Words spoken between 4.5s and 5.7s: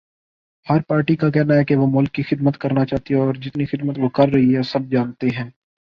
ہیں سب جانتے ہیں